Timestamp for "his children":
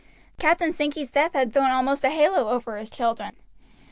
2.77-3.35